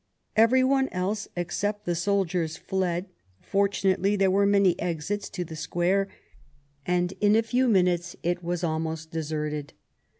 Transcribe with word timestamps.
Every 0.35 0.63
one 0.63 0.89
else 0.89 1.27
except 1.35 1.85
the 1.85 1.93
soldiers 1.93 2.57
fled; 2.57 3.05
fortunately 3.39 4.15
there 4.15 4.31
were 4.31 4.47
many 4.47 4.75
exits 4.79 5.29
to 5.29 5.45
the 5.45 5.55
square, 5.55 6.07
and 6.87 7.11
in 7.21 7.35
a 7.35 7.43
few 7.43 7.67
minutes 7.67 8.15
it 8.23 8.43
was 8.43 8.63
almost 8.63 9.11
deserted. 9.11 9.73